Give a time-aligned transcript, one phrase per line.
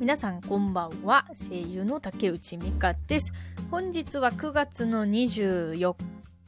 [0.00, 1.26] 皆さんこんばんは。
[1.50, 3.32] 声優の竹内美香です。
[3.68, 5.96] 本日は9月の24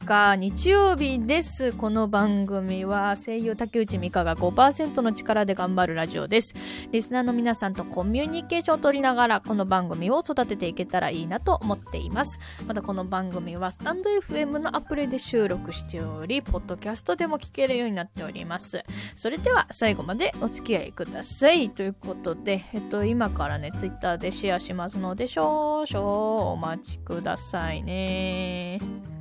[0.03, 1.73] 日曜日です。
[1.73, 6.53] この番組は声優竹内美香が5%の力で頑張るラジオです。
[6.91, 12.39] リスナーの皆さんとコミュニケーションを取りながらこの番組を育てていけたらいいなと思っています。
[12.67, 18.83] またこの番組はスタンド FM のアプリで収録しておりポッドキャストでも聞けるようになっております。
[19.15, 21.69] それでは最後までお付き合いください。
[21.69, 29.20] ということでえっと今からねツイッターでシェアしますので少々お待ちくださいね。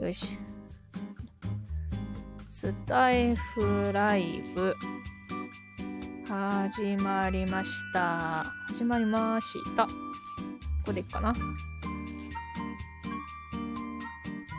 [0.00, 0.38] よし。
[2.46, 4.76] スタイフライブ、
[6.28, 8.44] 始まりました。
[8.68, 9.86] 始まりました。
[9.86, 9.92] こ
[10.86, 11.34] こでいいかな。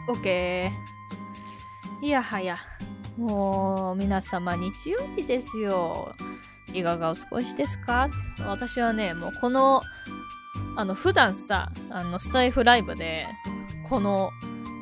[0.10, 0.70] OK。
[2.02, 2.58] いやはや、
[3.18, 6.14] もう皆様日曜日ですよ。
[6.74, 8.10] いかがお過ごしですか？
[8.46, 9.84] 私はね、もうこの、
[10.76, 13.26] あの、普段さ、あの、スタイフライブで、
[13.88, 14.32] この、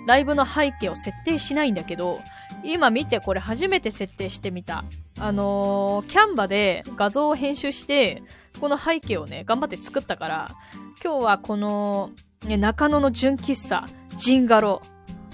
[0.07, 2.21] ライブの背景を設定しないんだけど、
[2.63, 4.85] 今見てこれ初めて設定してみた。
[5.19, 8.23] あのー、キャンバで画像を編集して、
[8.61, 10.51] この背景をね、頑張って作ったから、
[11.03, 12.11] 今日はこの、
[12.45, 14.81] ね、中野の純喫茶、ジンガロ。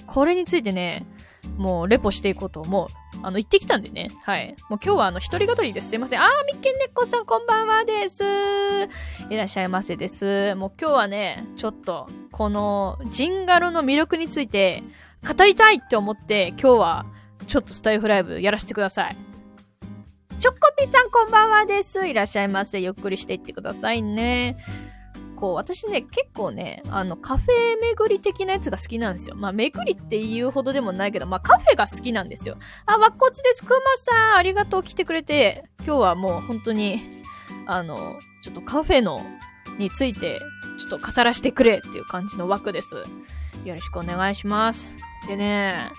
[0.08, 1.06] これについてね、
[1.56, 2.88] もうレポしていこうと思う。
[3.22, 4.10] あの、行ってきたんでね。
[4.24, 4.56] はい。
[4.70, 5.90] もう今日はあの、一人語りです。
[5.90, 6.22] すいません。
[6.22, 8.24] あー、みっけんねっこさんこんばんはです。
[9.30, 10.56] いらっしゃいませです。
[10.56, 14.84] もう今日はね、ちょっと、この、ジンガロの魅力について、
[15.26, 17.06] 語りたいって思って、今日は、
[17.46, 19.18] ちょっとスタイフライブやらせてください。
[20.40, 22.06] チョコピさんこんばんはです。
[22.06, 22.82] いらっしゃいませ。
[22.82, 24.58] ゆっくりしていってくださいね。
[25.44, 29.36] こう、私ね、結構ね、あの、カフェ巡り的なやつが好きなんですよ。
[29.36, 32.56] まあ、巡りって言うほどでもないけど、まあ、カフェが好きなんですよ。
[32.86, 33.62] あ、わっこっちです。
[33.62, 35.66] くまさん、ありがとう来てくれて。
[35.80, 37.02] 今日はもう本当に、
[37.66, 39.22] あの、ちょっとカフェの、
[39.78, 40.40] について、
[40.80, 42.96] ちょっと語らせてくれっていう感じの枠です。
[42.96, 44.90] よろしくお願いします。
[45.28, 45.92] でね、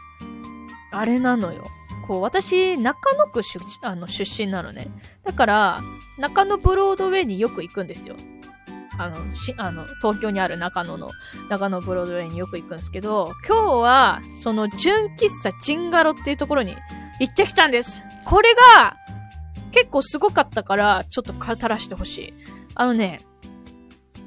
[0.90, 1.66] あれなのよ。
[2.06, 4.88] こう、私、中野区出あの出身なのね。
[5.22, 5.80] だから、
[6.16, 8.16] 中野ブロードウェイによく行くんですよ。
[8.98, 11.10] あの、し、あの、東京にある中野の、
[11.48, 16.76] 中野ブロードウェイによく行くんですけど、今日は、その、純喫茶チンガロっていうところに
[17.20, 18.02] 行ってきたんです。
[18.24, 18.96] これが、
[19.72, 22.34] 結構すごかったから、ちょっと語らしてほしい。
[22.74, 23.20] あのね、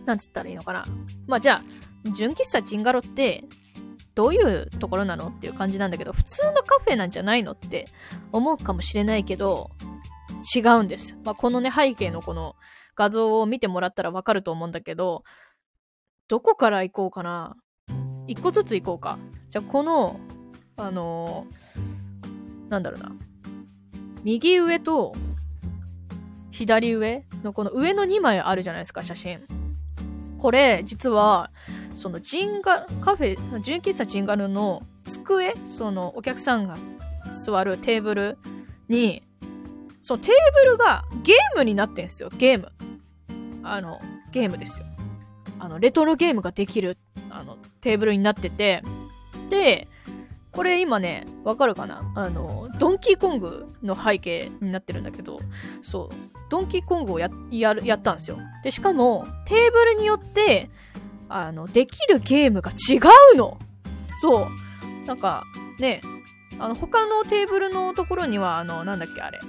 [0.06, 0.86] なんつったらいいのかな。
[1.28, 3.46] まあ、じゃあ、純喫茶チンガロって、
[4.16, 7.88] どういうところなのっていう感じなんだけど、普通のカフェなんじゃないのって
[8.32, 9.70] 思うかもしれないけど、
[10.56, 11.16] 違うんです。
[11.24, 12.56] まあ、このね、背景のこの
[12.98, 15.24] 画像を見てもらったらわかると思うんだけど、
[16.28, 17.56] どこから行こうかな？
[18.28, 19.18] 一個ずつ行こうか。
[19.50, 20.20] じゃあ、この、
[20.76, 23.12] あのーなんだろうな。
[24.24, 25.16] 右上と
[26.52, 29.40] 左上のこの上の2枚あるじゃないですか、写真。
[30.38, 31.52] これ、実は、
[31.96, 36.76] そのジンガ、カフェ、純喫茶ジンガルの机、そのお客さんが
[37.32, 38.38] 座るテーブル
[38.90, 39.24] に、
[40.08, 40.32] そのテー
[40.64, 42.72] ブルがゲームになってんすよ、ゲーム。
[43.62, 44.00] あの、
[44.32, 44.86] ゲームですよ。
[45.60, 46.98] あの、レトロゲームができる、
[47.30, 48.84] あの、テーブルになってて、
[49.50, 49.90] で、
[50.54, 52.10] これ今ね、わかるかな？
[52.16, 55.42] あの、ドンキーコングの背景になってるんだけど、
[55.82, 56.16] そう、
[56.48, 58.38] ドンキーコングをや、やる、やったんですよ。
[58.64, 60.70] で、しかも、テーブルによって、
[61.28, 63.00] あの、できるゲームが違
[63.34, 63.58] うの
[64.22, 64.48] そ
[65.04, 65.06] う。
[65.06, 65.44] なんか、
[65.80, 66.00] ね、
[66.60, 69.40] あの、他のテーブルのところには、あの、なんだっけ、あれ、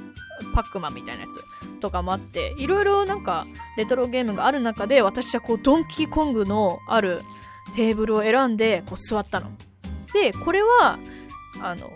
[0.54, 1.42] パックマンみたいなやつ
[1.80, 7.22] とかもあって、いろいろなんか、レトロゲームがある中で、私はこう、ドンキーコングのある
[7.74, 9.50] テーブルを選んで、こう、座ったの。
[10.12, 10.98] で、これは、
[11.60, 11.90] あの、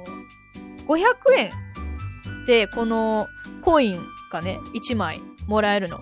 [0.86, 1.04] 500
[1.36, 1.52] 円
[2.46, 3.26] で、この
[3.62, 6.00] コインがね、1枚もらえるの。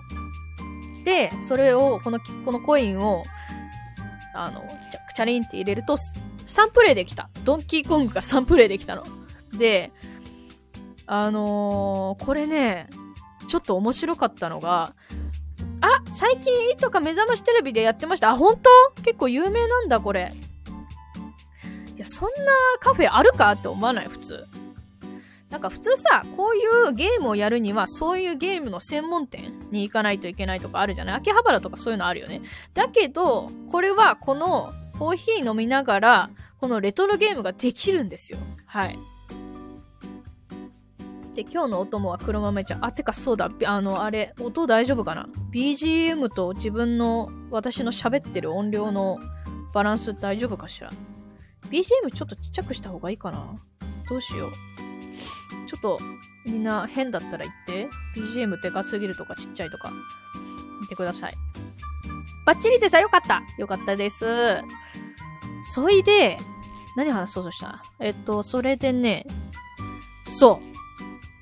[1.03, 3.23] で、それを、この、このコインを、
[4.33, 5.97] あの、チャチャリンって入れると、
[6.45, 7.29] 3プレイできた。
[7.43, 9.03] ドンキーコングが3プレイできたの。
[9.53, 9.91] で、
[11.13, 12.89] あのーこれね、
[13.49, 14.93] ちょっと面白かったのが、
[15.81, 18.29] あ、最近、いとか目覚ましテレビでやってました。
[18.29, 18.57] あ、本
[18.95, 19.01] 当？
[19.01, 20.31] 結構有名なんだ、これ。
[21.97, 22.35] いや、そんな
[22.79, 24.47] カフェあるかって思わない、普通。
[25.49, 31.15] なんか普通さ、こういうゲームをやるには、そういうゲームの専門店に行かないといけないとかあるじゃない？
[31.17, 32.41] 秋葉原とかそういうのあるよね。
[32.73, 36.29] だけど、これはこのコーヒー飲みながら、
[36.61, 38.39] このレトロゲームができるんですよ。
[38.65, 38.97] はい。
[41.35, 42.77] で、今日のお供は黒豆茶。
[42.81, 49.17] あ、てかそうだ、あの、あれ、音大丈夫かな ?BGM と自分の、私の喋ってる音量の
[49.73, 50.91] バランス大丈夫かしら
[51.69, 53.55] ?BGM ちょっとちっちゃくした方がいいかな？
[54.09, 54.49] どうしよう。
[55.69, 55.99] ちょっと
[56.45, 57.89] みんな変だったら言って。
[58.19, 59.91] BGM でかすぎるとかちっちゃいとか。
[60.81, 61.33] 見てください。
[62.45, 64.25] バッチリでさ、よかったよかったです。
[65.73, 66.37] そいで、
[66.97, 67.81] 何話そうとした？
[67.99, 69.25] えっと、それでね、
[70.25, 70.70] そう。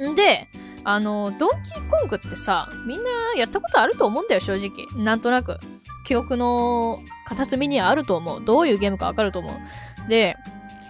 [0.07, 0.47] んで、
[0.83, 4.85] あの、ドンキーコングってさ、みんなやったことあると思うんだよ、正直。
[5.03, 5.59] なんとなく。
[6.05, 8.43] 記憶の片隅にあると思う。
[8.43, 10.09] どういうゲームかわかると思う。
[10.09, 10.37] で、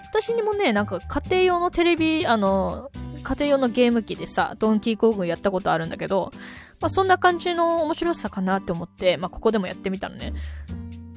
[0.10, 2.90] 私にもね、なんか家庭用のテレビ、あの、
[3.24, 6.32] 家庭用のゲーム機でさ、ドンキーコングやったことあるんだけど、
[6.80, 10.34] まあそんな感じの面白さかなって思って、まあここでもやってみたのね。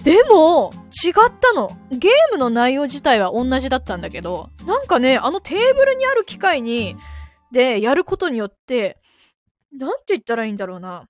[0.03, 0.73] でも、
[1.05, 1.71] 違ったの。
[1.91, 6.97] ゲームの内容自体は同じだったんだけど、なんかね、あのテーブルにある機械に、
[7.53, 8.99] で、やることによって、
[9.73, 11.07] なんて言ったらいいんだろうな。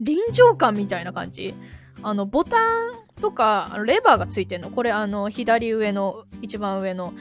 [0.00, 1.54] 臨場感みたいな感じ
[2.02, 4.70] あの、ボタンとか、レバーがついてんの。
[4.70, 7.12] これ、あの、左上の、一番上の、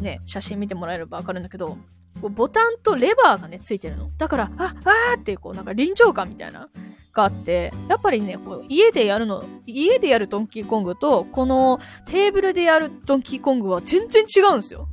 [0.00, 1.78] ね、写真見てもらえればわかるんだけど、
[2.20, 4.10] ボタンとレバーがね、ついてるの。
[4.18, 6.68] だから、あ、あーって、こう、なんか臨場感みたいな、
[7.12, 14.88] があって、やっぱりね、こう、家でやるの、家でやるドンキーコングと、このテーブルでやるドンキーコングは全然違うんですよ。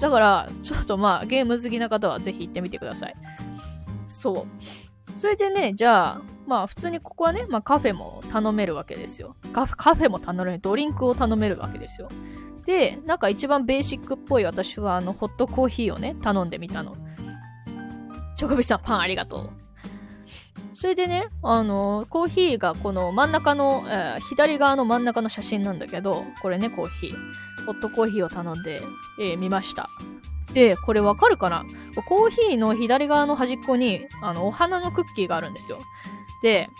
[0.00, 3.14] だから、ちょっとまあ、ゲーム好きな方はぜひ行ってみてください。
[4.06, 5.18] そう。
[5.18, 9.34] それでね、じゃあ、まあ普通にここはね、まあカフェも頼めるわけですよ。
[9.52, 12.08] カフェも頼める、ドリンクを頼めるわけですよ。
[12.64, 16.94] で、なんか一番ベーシックっぽい私はあの、ホットコーヒーをね、頼んでみたの。
[18.36, 19.50] チョコビさん、パンありがとう。
[20.74, 27.16] それでね、あの、コーヒーがこの真ん中の、えー、左側の真ん中の写真なんだけど、これね、コーヒー。
[27.68, 28.80] ホットコーヒーを頼んで、
[29.20, 29.90] えー、見ました。
[30.54, 31.66] で、これわかるかな？
[32.06, 35.78] コーヒーの左側の端っこに、あの、お花のクッキーがあるんですよ。
[36.42, 36.70] で、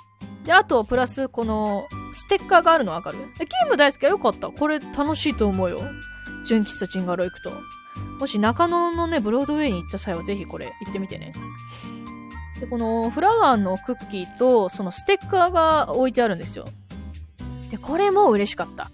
[0.44, 3.18] で、あと、プラス、この、ステッカーがあるのわかる？
[3.38, 4.48] ゲーム大好きはよかった。
[4.48, 5.82] これ楽しいと思うよ。
[6.46, 7.52] 純喫茶チンガロ行くと。
[8.18, 11.34] もし中野のね、ブロードウェイに行った際はぜひこれ行ってみてね。
[12.58, 16.66] で、このフラワーのクッキーと、そのステッカーが置いてあるんですよ。
[17.70, 18.90] で、これも嬉しかった。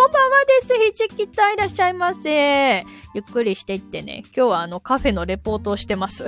[0.00, 1.04] こんばんはです。
[1.04, 2.86] ひじきたいらっしゃいませ。
[3.12, 4.22] ゆっくりしていってね。
[4.34, 6.24] 今日はあのカフェのレポートをしてます。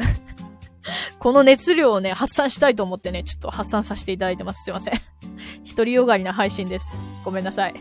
[1.18, 4.64] この熱量をね、発散したいと思ってね、ちょっと発散させていただいてます。
[4.64, 4.94] すいません。
[5.66, 6.98] 独りよがりな配信です。
[7.24, 7.74] ごめんなさい。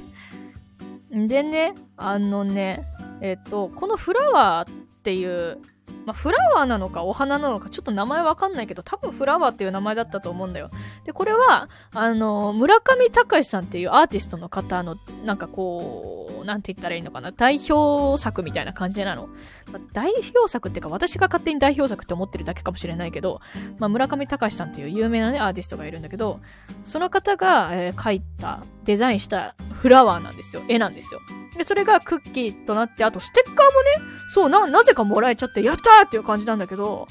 [1.12, 2.86] でね、あのね、
[3.20, 4.74] えっ、と、このフラワーっ
[5.04, 5.60] ていう
[6.06, 10.70] まあ、フラワーなのかお花なのかちょっと名前わかんないけど、多分フラワーっていう名前だったと思うんだよ。
[11.06, 19.28] で、これは、あの、村上隆さんっていうアーティストの方の、なんかこう、なんて言ったらいいのかな、代表作みたいな感じなの。
[19.72, 23.40] まあ、代表作っていうか、私が勝手に代表作って思ってるだけかもしれないけど、
[23.78, 26.40] まあ、村上隆さんっていう有名なね、アーティストがいるんだけど、
[26.84, 30.64] その方が、えー、描いた、デザインしたフラワーなんですよ。
[30.68, 31.20] 絵なんですよ。
[31.58, 37.07] で、それがクッキーとなって、あとステッカーもね、そう、な、なぜかもらえちゃって、やったーっていう感じなんだけど、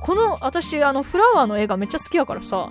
[0.00, 2.70] この、私、あの、フラワーの絵がめっちゃ好きやからさ、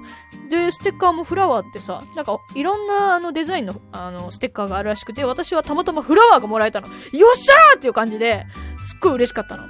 [0.49, 6.88] で、ステッカーもフラワーってさ、なんか、いろんな、あの、デザインの、あの、ステッカーがあるらしくて、私はたまたまフラワーがもらえたの。
[6.88, 8.45] よっしゃーっていう感じで、
[8.79, 9.63] すっごい嬉しかったの。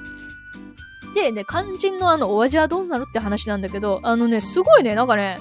[1.14, 5.40] で、ね、肝心のあの、お味はどうなるって話なんだけど、あのね、すごいね、なんかね、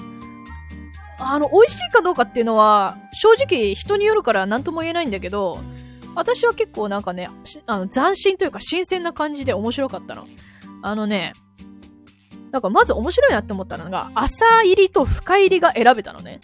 [1.17, 5.59] あの、美味しいかどうかっていうのは、正直人によるから何とも言えないんだけど、
[6.15, 7.29] 私は結構なんかね、
[7.65, 10.27] あの、斬新というか新鮮な感じで面白かったの。
[10.81, 11.33] あのね、
[12.51, 16.41] なんかまず面白いなって思ったのが、朝入りと深入りが選べたのね。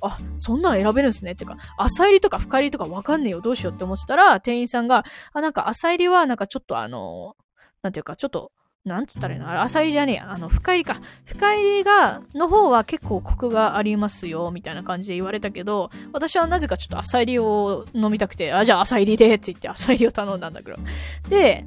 [0.00, 7.36] あ、そんなん選べるんすねってか、朝入りとか深入りとかわかんねえよ、どうしようって思ってたら、店員さんが、あ、なんか朝入りはなんかちょっとあの、
[7.82, 8.52] なんていうか、ちょっと
[8.84, 9.48] なんつったらいいの？
[9.48, 10.30] あれ、浅入りじゃねえや。
[10.30, 11.00] あの、深入りか。
[11.24, 20.76] 深入りが、の方は結構コクがありますよ、みたいな感じで言われたけど、私はなぜかちょっと浅入りを飲みたくて、あ、じゃあ浅入りでって言って浅入りを頼んだんだけど。
[21.30, 21.64] で、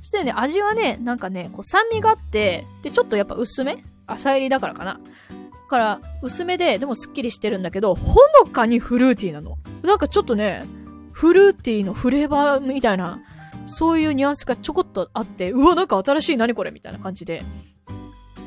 [0.00, 3.82] そしてね、味はね、なんかね、こう酸味があって、で、ちょっとやっぱ薄め？
[4.06, 5.00] 浅入りだからかな。
[5.68, 9.56] から、薄めで、でもスッキリしてるんだけど、ほのかにフルーティーなの。
[9.82, 10.64] なんかちょっとね、
[11.12, 13.20] フルーティーのフレーバーみたいな
[13.70, 17.42] そういうニュアンスがちょこっとあって、うわ、なんか新しい何これみたいな感じで。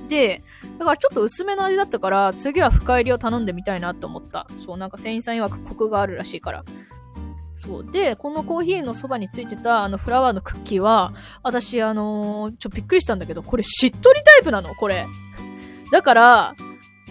[0.09, 0.43] で、
[0.77, 4.47] だからちょっと薄めの味だったから、次は深入りを頼んでみたいなと思った。
[4.63, 6.63] そう、なんか店員さん曰くコクがあるらしいから。
[7.57, 7.91] そう。
[7.91, 15.05] で、このコーヒーのそばについてたあのフラワーのクッキーは、私あのー、ちょ、びっくりしたんだけど、これしっとりタイプなのこれ。
[15.91, 16.55] だから、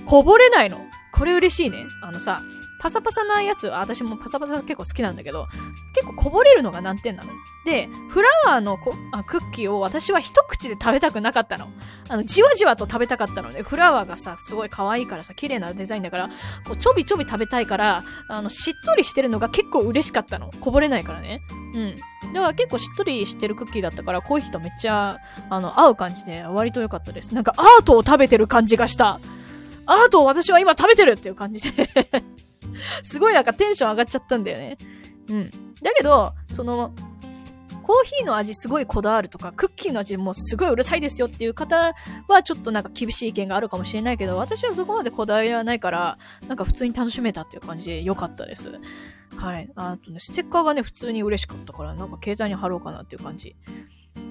[0.07, 0.78] こぼれないの。
[1.12, 1.87] これ嬉しいね。
[2.02, 2.42] あのさ、
[2.82, 5.46] パサパサなやつは、私もパサパサ結構好きなんだけど、
[5.94, 7.30] 結構こぼれるのが難点なの。
[7.64, 11.68] で、フラワーのこあクッキーを私は一口で食べたくなかったの。
[12.08, 16.28] あの、じわじわと食べたかったので、フラワーがさ、すごい可愛いからさ、綺麗なデザインだから、
[16.66, 20.50] こう、ちょびちょび食べたいから、あの、しっとりしてるのが結構嬉しかったの。
[20.60, 21.40] こぼれないからね。
[21.74, 21.96] うん。
[22.32, 25.18] だから結構しっとりしてるクッキーだったから、コーヒーとめっちゃ、
[25.50, 27.32] あの、合う感じで、割と良かったです。
[27.32, 29.20] なんかアートを食べてる感じがした。
[29.86, 31.88] アートを私は今食べてるっていう感じで
[33.02, 34.79] すごいなんかテンション上がっちゃったんだよね。
[35.29, 35.50] うん。
[35.83, 36.93] だけど、その、
[37.83, 41.95] コーヒーの味すごいこだわるとか、クッキーの味もすごいうるさいですよっていう方
[42.29, 48.71] はちょっとなんか厳しい意見があるかもしれないけど、私はそこまでこだわりはないから、なんか普通に楽しめたっていう感じで良かったです。
[49.37, 49.69] はい。
[49.75, 53.57] あとね、ステッカーがね、普通に嬉しかったから、なんか携帯に貼ろうかなっていう感じ。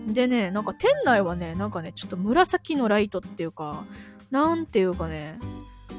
[0.08, 3.84] でね、なんか店内はね、なんかね、ちょっと紫のライトっていうか、
[4.30, 5.38] なんていうかね、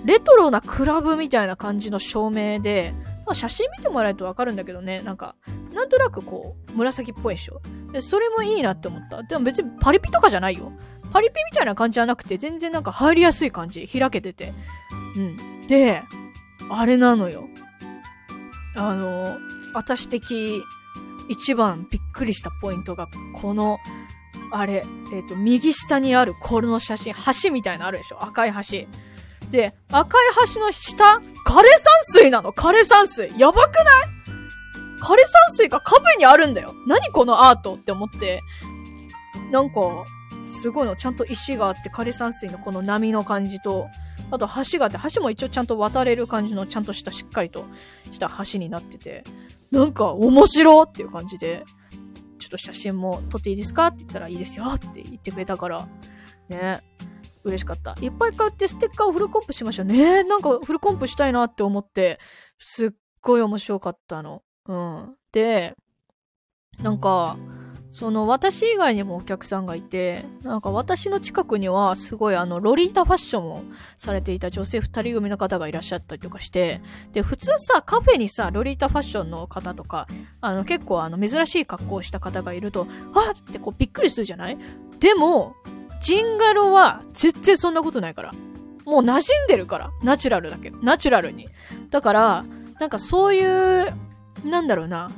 [0.05, 2.95] レトロなクラブみたいな感じの照明で、
[3.25, 5.37] まあ、写真見てもらえるとわかるんだけどね、なんか、
[5.73, 7.61] なんとなくこう、紫っぽいでしょ？
[7.93, 9.23] で、それもいいなって思った。
[9.23, 10.73] でも別にパリピとかじゃないよ。
[11.13, 13.87] パリピみたいな感じじゃなくて、全然なんか入りやすい感じ。
[13.87, 14.53] 開けてて。
[15.17, 15.67] うん。
[15.69, 16.03] で、
[16.71, 17.49] あれなのよ。
[18.75, 19.37] あの、
[19.75, 20.63] 私的
[21.29, 23.79] 一番びっくりしたポイントが、この、
[24.51, 28.23] あれ、えっ、ー、と、右下にあるこの写真、橋みたいなのあるでしょ？
[28.25, 28.87] 赤い橋。
[29.53, 30.21] で、赤い
[30.55, 31.65] 橋の下、枯山
[32.03, 32.53] 水なの？
[32.53, 33.29] 枯山水。
[33.39, 33.85] やばくない？
[35.01, 36.75] 枯山水がカフェにあるんだよ。
[36.87, 38.41] 何このアートって思って。
[39.51, 40.05] なんか、
[40.45, 40.97] すごいの。
[40.97, 43.89] ちゃんと石があって、枯山水のこの波の感じと、
[44.31, 47.67] あと橋があって、橋も一応ちゃんと渡れる感じの、ちゃんとしたしっかりと
[48.11, 49.25] した橋になってて、
[49.71, 51.65] なんか面白っていう感じで、
[52.39, 53.89] ちょっと写真も撮っていいですか？
[53.89, 55.87] って言ったらいいですよって言ってくれたから、
[56.49, 56.81] ね。
[57.45, 57.97] 嬉しかった。
[58.01, 60.25] いっぱい買ってステッカーをフルコンプしましょうね。
[60.25, 62.19] なんかフルコンプしたいなって思って、
[62.59, 64.43] すっごい面白かったの。
[64.69, 65.15] うん。
[65.33, 65.75] で、
[66.81, 67.37] なんか、
[67.95, 73.63] その私以外にもお客さんがいて、なんか私の近くにはすごいあのロリータファッションを
[73.99, 76.81] されていた女性二人組の方がいらっしゃったりとかして、
[77.13, 80.07] で、普通さ、カフェにさ、ロリータファッションの方とか、
[80.41, 84.57] あの結構あの珍しい格好をした方がいると、あってこうびっくりするじゃない？
[84.99, 85.55] でも、
[86.03, 88.33] ジンガロは全然そんなことないから。
[88.85, 89.91] もう馴染んでるから。
[90.03, 90.79] ナチュラルだけど。
[90.83, 91.49] ナチュラルに。
[91.91, 92.45] だから、
[92.81, 93.95] なんかそういう、
[94.45, 95.11] なんだろうな。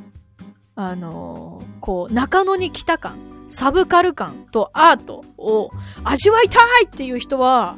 [0.76, 3.16] あのー、こう、中野に来た感、
[3.48, 5.70] サブカル感とアートを
[6.02, 7.76] 味わいたいっていう人は、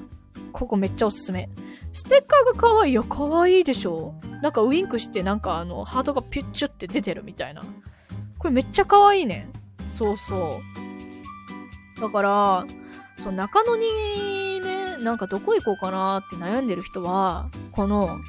[0.52, 1.48] ここめっちゃおすすめ。
[1.92, 2.92] ステッカーが可愛い。
[2.92, 7.62] いや、可愛いでしょなんかウインクしてなんかあの、ハートがピュッチュって出てるみたいな。
[8.38, 9.48] これめっちゃ可愛いね。
[9.84, 10.60] そうそ
[11.98, 12.00] う。
[12.00, 12.66] だから、
[13.23, 18.20] そう、中野にね、なんかどこ行こうかなって悩んでる人は、この、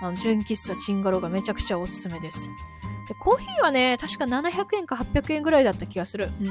[0.00, 2.48] あの、純喫茶チンガロがめちゃくちゃおすすめです。
[3.08, 6.30] で、コーヒーはね、確か700円か800円ぐらいだった気がする。
[6.40, 6.46] うん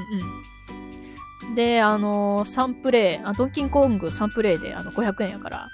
[1.48, 1.54] うん。
[1.54, 5.68] で、あのー、サンプレイ、あドンキンコングサンプレイであの500円やから、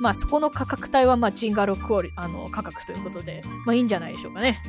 [0.00, 4.60] まあそこの価格帯はまあチンガロクオリ、あの、価格ということで、まあいいんじゃないでしょうかね。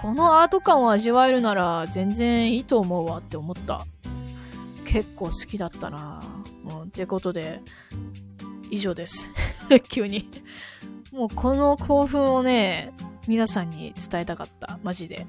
[0.00, 3.84] このアート感を味わえるなら全然いいと思うわって思った。
[4.86, 6.22] 結構好きだったな
[6.64, 7.60] うん、ってことで、
[8.70, 9.28] 以上です。
[9.88, 10.28] 急に
[11.12, 12.92] もうこの興奮をね、
[13.26, 14.78] 皆さんに伝えたかった。
[14.82, 15.26] マジで。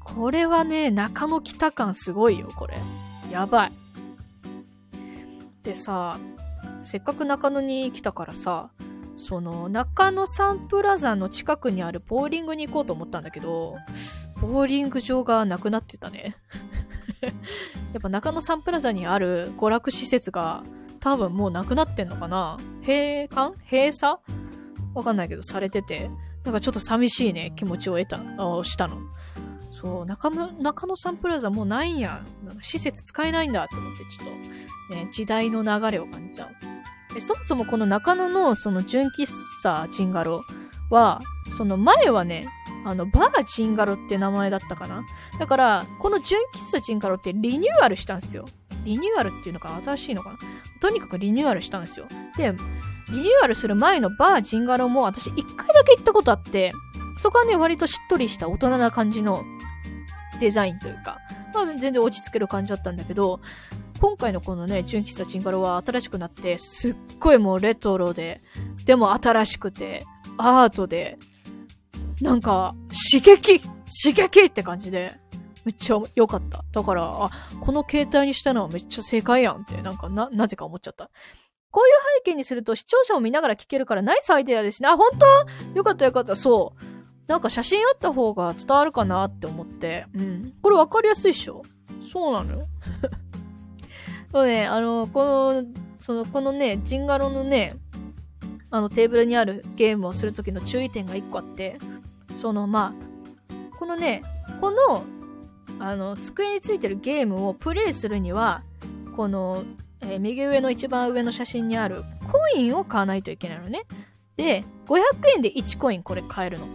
[0.00, 2.76] これはね、中野北感すごいよ、これ。
[3.30, 3.72] やばい。
[5.62, 6.18] でさ、
[6.82, 8.70] せっかく中野に来たからさ、
[9.16, 13.76] その中野サンプラザの近くにあるボーリングに行こうと思ったんだけど、
[14.40, 16.36] ボーリング場がなくなってたね。
[17.22, 20.62] やっぱ中野サンプラザにある娯楽施設が
[21.00, 22.56] 多分もうなくなってんのかな？
[22.82, 23.54] 閉館？
[23.64, 24.18] 閉鎖？
[24.94, 26.10] わかんないけどされてて、
[26.44, 28.98] なんかちょっと寂しいね、気持ちを得た、あしたの。
[29.70, 32.22] そう、中野、中野サンプラザもうないんや。
[32.62, 37.14] 施設使えないんだって思って、ちょっと、ね、時代の流れを感じちゃう。
[37.14, 39.26] でそもそもこの中野のその純喫
[39.62, 40.42] 茶チンガロ
[40.90, 41.20] は、
[41.56, 42.48] その前はね、
[42.84, 45.04] あの、バーチンガロって名前だったかな？
[45.38, 48.46] だから、この純喫茶チンガロってリニューアルしたんですよ。
[48.84, 50.38] リニューアルっていうのか新しいのかな？
[50.80, 52.06] とにかくリニューアルしたんですよ。
[52.36, 52.54] で、
[53.10, 56.72] リニューアルする前のバーチンガロも私一回だけ行ったことあって、
[57.16, 59.42] そこはね、割としっとりした大人な感じの
[60.40, 61.18] デザインというか、
[61.52, 63.40] まあ、全然落ち着ける感じだったんだけど、
[64.00, 68.40] 今回のこのね、純喫茶チンガロは新しくなって、すっごいもうレトロで、
[68.84, 70.04] でも新しくて、
[70.36, 71.18] アートで、
[72.20, 72.74] なんか、
[73.12, 75.14] 刺激刺激って感じで、
[75.64, 76.64] めっちゃ良かった。
[76.72, 81.10] だから、あ、この携帯にしたのはめっちゃ正解やんって、なんかな、なぜか思っちゃった。
[81.70, 81.94] こういう
[82.24, 84.88] 背景にすると視聴者を見ながら聞けるからナイスアイデアですね。
[84.88, 85.10] あ、本
[85.74, 85.76] 当？
[85.76, 86.34] よかったよかった。
[86.34, 86.82] そう。
[87.26, 90.06] なんか写真あった方が伝わるかなって思って。
[90.14, 90.54] うん。
[90.62, 91.62] これわかりやすいっしょ
[92.10, 92.54] そうなの？
[92.54, 92.64] よ。
[94.32, 95.64] そうね、あの、この、
[95.98, 97.76] その、このね、ジンガロのね、
[98.70, 101.78] あのテーブルにあるゲームをするときの注意点が一個あって、
[102.38, 104.22] その、まあ、このね、
[104.60, 105.04] この、
[105.80, 108.62] あの、机についてるゲームをプレイするには、
[109.16, 109.64] この、
[110.00, 113.86] えー、右上の一番上の写真にあるコインを買わないといけないのね。
[114.36, 115.00] で、500
[115.34, 116.66] 円で1コインこれ買えるの。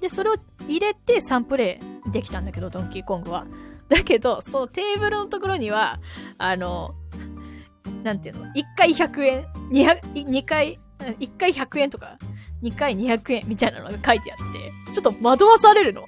[0.00, 0.36] で、それを
[0.66, 3.46] 入れて3プレイできたんだけど、ドンキーコングは。
[3.90, 6.00] だけど、そのテーブルのところには、
[6.38, 6.94] あの、
[8.02, 12.16] なんていうの ?1 回100円、2,、2回、1回100円とか、
[12.62, 16.04] 2回200円みたいなのが書いてあって、ちょっと惑わされるの。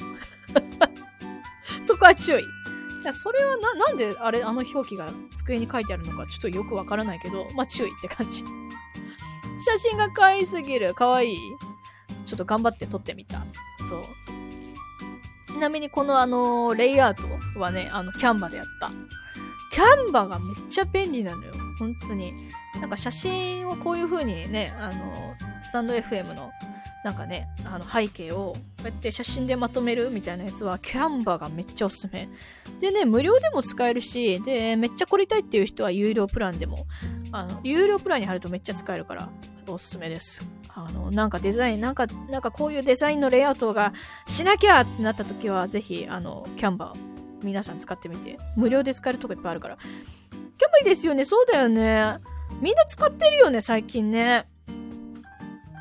[1.81, 2.43] そこは注意。
[2.43, 8.45] いやそれはな、なんであれ、あの表記が机に書いてあるのかちょっとよくわからないけど、まあ注意って感じ。
[9.65, 10.95] 写真が可愛すぎる。
[10.95, 11.37] 可愛い
[12.25, 13.45] ちょっと頑張って撮ってみた。
[13.89, 15.53] そう。
[15.53, 17.23] ちなみにこのあの、レイアウト
[17.59, 18.91] はね、あの、キャンバでやった。
[19.71, 21.53] キャンバがめっちゃ便利なのよ。
[21.83, 22.33] 本当に。
[22.81, 26.53] なんか写真をこういう風にね、あの、スタンド FM の
[27.05, 32.29] なんかね、あの背景をこうやって写真でまとめるみたいなやつはキャンバーがめっちゃおすすめ。
[32.81, 36.87] でね、無料でも使えるし、で、めっちゃ凝りたいっていう人は有料プランでも、
[37.33, 39.29] あの、有料プランに貼るとめっちゃ使えるから、
[39.67, 40.45] おすすめです。
[40.69, 43.93] あの、なんかデザイン、なんか、なんかこういうデザインのレイアウトが
[44.29, 47.13] しなきゃってなった時は、ぜひ、あの、キャンバー、
[47.43, 48.39] 皆さん使ってみて。
[48.57, 49.79] 無料で使えるとこいっぱいあるから。
[50.79, 51.25] いですよね。
[51.25, 52.17] そうだよね。
[52.61, 54.47] みんな使ってるよね、最近ね。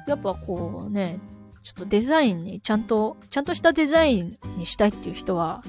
[0.07, 1.19] やっぱこうね、
[1.63, 5.63] ちょっとデザインにちゃんと、ちゃんとしたデザインにしたいっていう人は、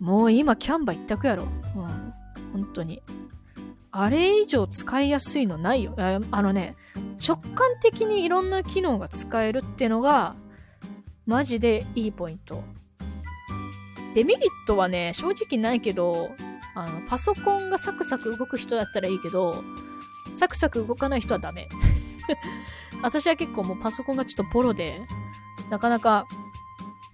[0.00, 1.44] もう今キャンバ一択やろ。
[1.44, 2.14] うん。
[2.52, 3.02] 本当に。
[3.90, 5.94] あれ以上使いやすいのないよ。
[5.96, 6.76] あのね、
[7.26, 10.36] 直感的にいろんな機能が使えるってのが、
[11.26, 12.62] マジでいいポイント。
[14.14, 16.30] デメリットはね、正直ないけど、
[16.78, 19.64] あの、パソコンがサクサク動く人だったらいいけど、
[20.32, 21.68] サクサク動かない人はダメ。
[23.02, 25.02] 私は結構もうパソコンがちょっとボロで、
[25.70, 26.26] なかなか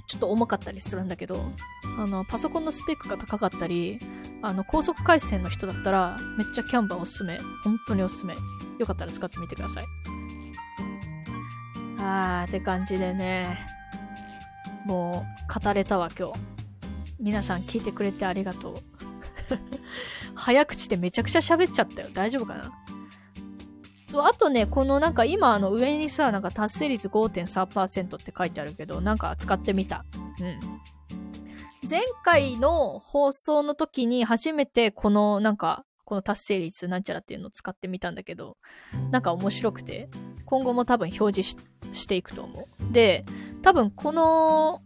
[0.06, 1.50] ちょっと重かったりするんだけど、
[1.98, 3.98] あの、パソコンのスペックが高かったり、
[4.42, 7.38] あの、高速回線の人だったら、めっちゃキャンバーおすすめ。
[7.62, 8.36] 本当におすすめ。
[8.78, 9.86] よかったら使ってみてください。
[11.98, 13.58] あーって感じでね、
[14.84, 16.40] もう、語れたわ、今日。
[17.18, 18.93] 皆さん聞いてくれてありがとう。
[20.34, 22.08] 早口でめちゃくちゃ喋っちゃったよ。
[22.12, 22.72] 大丈夫かな？
[24.06, 30.04] そう、あとね、このなんか今あの上にさ、なんか達成率5.3%って書いてあるけど、なんか使ってみた。
[30.40, 30.60] うん。
[31.88, 38.56] 前回の放送の時に初めてこのなんか、この達成率なんちゃらっていうのを使ってみたんだけど、
[39.10, 40.08] なんか面白くて、
[40.44, 41.56] 今後も多分表示
[41.92, 42.92] していくと思う。
[42.92, 43.24] で、
[43.62, 44.82] 多分この、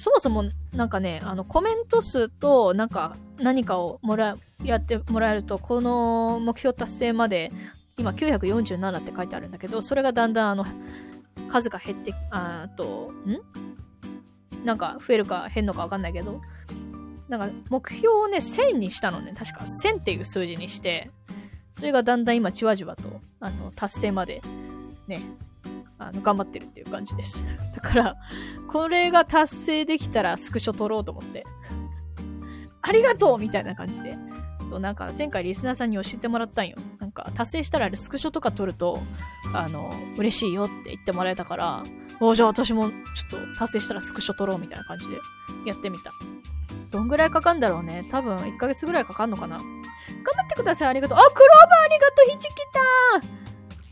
[0.00, 4.34] そもそもなんかね、あのコメント数となんか何かをもら
[4.64, 7.52] やってもらえると、この目標達成まで
[7.98, 10.64] 今947って書いてあるんだけど、それがだんだんあの、
[11.50, 14.64] 数が減って、あと、ん？
[14.64, 16.40] なんか増えるか減るのかわかんないけど、
[17.28, 19.66] なんか目標をね、1000にしたのね、確か。
[19.66, 21.10] 1000っていう数字にして、
[21.72, 24.40] それがだんだん今じわじわと、あの、達成まで、
[25.08, 25.20] ね、
[26.00, 27.44] あの、頑張ってるっていう感じです。
[27.74, 28.16] だから、
[28.66, 31.44] これが達成できたらスクショ撮ろうと思って、
[32.82, 34.16] ありがとうみたいな感じで、
[34.80, 36.76] なんか前回リスナーさんに教えてもらったんよ。
[36.98, 39.00] なんか達成したらスクショとか撮ると、
[39.52, 41.82] あの、嬉しいよって言ってもらえたから、
[42.20, 45.16] おじゃあ私もちょっと達成したらスクショ撮ろうみたいな感じで
[45.66, 46.12] やってみた。
[46.90, 48.06] どんぐらいかかんだろうね。
[48.10, 49.58] 多分1ヶ月ぐらいかかんのかな。
[49.58, 50.88] 頑張ってください。
[50.88, 51.18] ありがとう。
[51.18, 52.30] あ、クローバーありがとう。
[52.30, 52.54] ひじき
[53.32, 53.39] た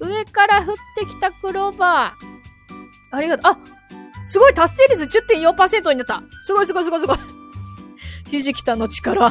[0.01, 3.17] 上から降ってきたクローバー。
[3.17, 3.53] ありがとう。
[3.53, 3.59] あ
[4.25, 6.23] すごい達成率10.4%になった。
[6.43, 7.19] すごいすごいすごいすごい。
[8.31, 9.31] ひじきたの力。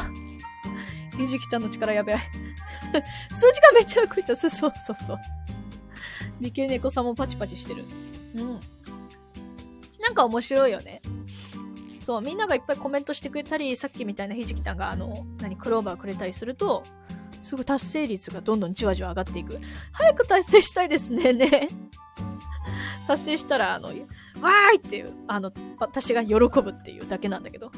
[1.18, 2.18] ひじきたの力やべえ。
[3.32, 4.36] 数字がめっちゃ動いた。
[4.36, 5.18] そうそうそうそう。
[6.40, 7.86] 美形猫さんもパチパチしてる。
[8.36, 8.60] うん。
[10.00, 11.02] なんか面白いよね。
[12.02, 16.84] そう、みんながいっぱいコメントしてくれたり、さっきみたいなひじきたんが、あの、何、クローバーくれたりすると、
[17.42, 19.60] すぐ達成率がどんどんじわじわ上がっていく。
[19.92, 21.70] 早く達成したいですね、ね。
[23.08, 23.96] 達成したら、あの、わー
[24.76, 27.72] いっていう、あの、私が喜ぶっていうだけなんだけど。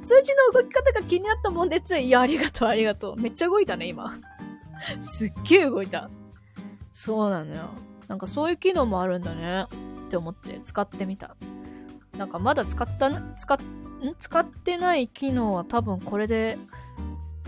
[0.00, 3.16] 数字の動き方が気になったもんでつい、いや、ありがとう、ありがとう。
[3.16, 4.12] めっちゃ動いたね、今。
[5.00, 6.08] すっげえ動いた。
[6.92, 7.70] そうなのよ。
[8.06, 9.64] なんかそういう機能もあるんだね。
[10.06, 11.36] って思って使ってみた。
[12.16, 13.58] なんかまだ使った、使、ん？
[14.18, 16.56] 使ってない機能は多分これで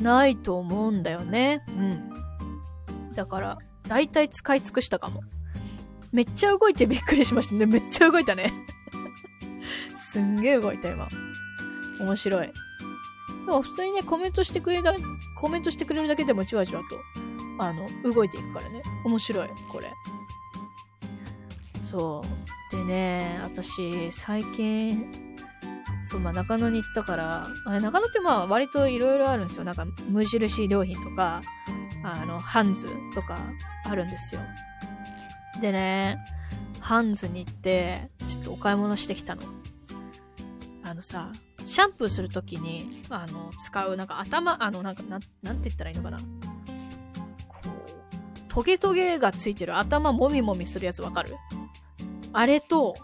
[0.01, 1.65] ないと思うんだよね。
[1.69, 3.15] うん。
[3.15, 5.23] だから、だいたい使い尽くしたかも。
[6.13, 7.67] めっちゃ動いてびっくりしましたね。
[7.67, 8.53] めっちゃ動いたね。
[9.95, 11.09] すんげえ動いた、今。
[12.01, 12.47] 面白い。
[12.47, 12.53] で
[13.53, 14.95] も普通にね、コメントしてくれた、
[15.39, 17.01] コメントしてくれるだけでもじわじわと、
[17.63, 18.83] あの、動いていくからね。
[19.05, 19.93] 面白い、これ。
[21.81, 22.23] そ
[22.73, 22.77] う。
[22.77, 25.28] でね、私、最近、
[26.11, 29.65] そう、まあ、中野に行ったから、あ中野ってまあ、割といろいろあるんですよ。
[29.65, 31.43] なんか、無印良品とか、
[32.03, 33.39] あの、ハンズとか、
[33.85, 34.41] あるんですよ。
[35.61, 36.19] でね、
[36.81, 39.43] ハンズに行って、ちょっとお買い物してきたの。
[40.83, 41.33] あのさ、
[41.67, 46.19] シャンプーするときに、あの、使う、なんか頭、あの、なんか、なん、なんて言ったらいいのかな。
[46.19, 46.25] こ
[47.67, 51.37] う、トゲトゲがついてる頭もみもみするやつわかる？
[52.33, 52.97] あれと、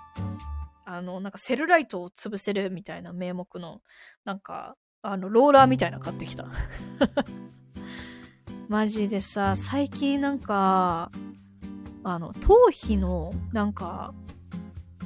[0.84, 3.80] あの、なんかセルライトを潰せるみたいな名目の、
[4.24, 6.46] なんか、あの、ローラーみたいな買ってきた。
[8.68, 11.10] マジでさ、最近なんか、
[12.02, 14.14] あの、頭皮の、なんか、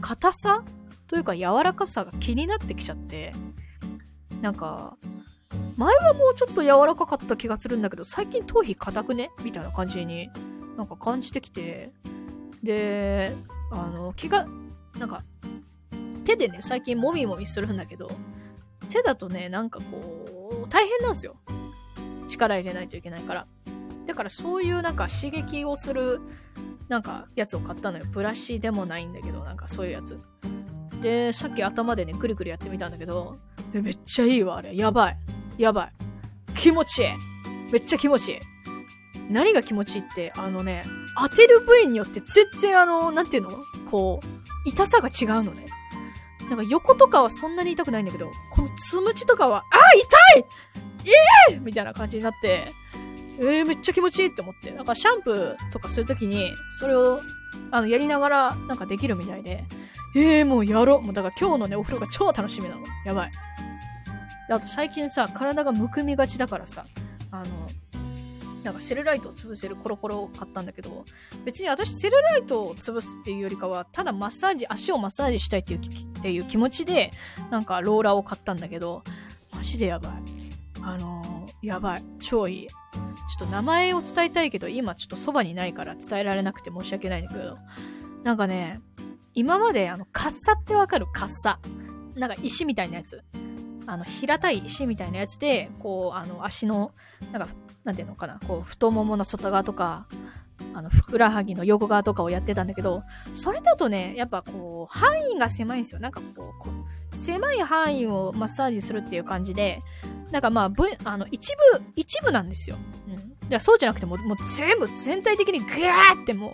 [0.01, 0.65] 硬さ？
[1.07, 3.33] というか柔らかさが気になってきちゃって、
[4.43, 4.97] なんか、
[5.77, 9.31] 前はもうちょっと柔らかかった気がするんだけど、最近頭皮硬くね？
[9.43, 10.29] みたいな感じに
[10.77, 11.93] なんか感じてきて、
[12.63, 13.35] で、
[13.73, 14.47] あの、気が、
[14.99, 15.25] なんか、
[16.29, 18.11] 手でね、最近もみもみするんだけど、
[18.91, 21.37] 手だとね、なんかこう、大変なんですよ。
[22.29, 23.47] 力入れないといけないから。
[24.07, 26.21] だからそういうなんか刺激をする、
[26.91, 28.05] なんかやつを買ったのよ。
[28.11, 30.21] ブラシでもないんだけど、なんかそういうやつ。
[31.01, 33.39] で、さっき頭でね、くるくるやってみたんだけど、
[33.73, 34.77] めっちゃいいわ、あれ。
[34.77, 35.19] やばい。
[35.57, 35.93] やばい。
[36.55, 37.09] 気持ちいい。
[37.73, 38.39] めっちゃ気持ちいい。
[39.31, 40.85] 何が気持ちいいって、あのね、
[41.19, 43.65] 当てる部位によって全然あの、なんていうの？
[43.91, 45.65] こう、痛さが違うのね。
[46.49, 49.79] なんか横とかはそんなに痛くないんだけど、このつむじとかは、あ、
[50.35, 50.45] 痛い
[51.51, 52.73] ええー、みたいな感じになって、
[53.39, 54.71] えー、めっちゃ気持ちいいって思って。
[54.73, 57.21] なんかシャンプーとかするときに、それを、
[57.71, 59.65] あの、やりながら、なんかできるみたいで、
[60.17, 61.03] えー、もうやろう。
[61.03, 62.83] もうだから今日のね、お風呂が超楽しみなの。
[63.05, 63.33] やばい。
[64.51, 66.87] あと最近さ、体がむくみがちだからさ、
[67.31, 67.45] あの、
[68.65, 71.05] なんかセルライトを潰せるコロコロを買ったんだけど、
[71.45, 77.13] 別に私セルライトを潰すっていうよりかは、ただマッサージ、足をマッサージしたいっていうっていう気持ちで、
[77.51, 79.03] なんかローラーを買ったんだけど、
[79.55, 80.13] マジでやばい。
[80.83, 82.05] あのーやばい。
[82.21, 82.69] 超いい。
[82.69, 82.75] ちょ
[83.35, 87.59] っと名前を伝えたいけど、今ちょっとそばにないから伝えられなくて申し訳ないんだけど、
[88.23, 88.81] なんかね、
[89.35, 91.07] 今まであの、カッサってわかる？
[91.13, 91.59] カッサ。
[92.15, 93.25] なんか石みたいなやつ。
[93.87, 96.93] あの、平たい石みたいなやつで、こう、あの、足の、
[97.33, 97.49] なんか、
[97.89, 100.07] なんていうのかな、こう、太ももの外側とか、
[100.75, 106.01] あの、ふくらはぎの横側とかをやってたんだけど、それだとね、やっぱこう、範囲が狭いんですよ。
[106.01, 109.81] なんかこう、こう狭い範囲をマッサージするっていう感じで、
[110.31, 112.77] なんかまあ、ぶあの、一部、一部なんですよ。
[113.09, 113.17] うん。
[113.17, 116.53] だからそうじゃなくても、もう全部、全体的にグワーっても